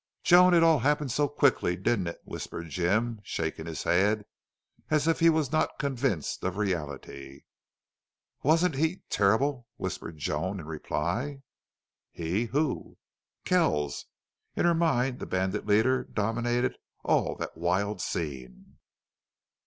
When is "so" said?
1.11-1.27